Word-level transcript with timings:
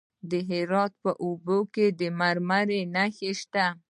د 0.29 0.31
هرات 0.49 0.93
په 1.03 1.11
اوبې 1.23 1.59
کې 1.73 1.85
د 1.99 2.01
مرمرو 2.19 2.79
نښې 2.93 3.31
شته. 3.39 3.65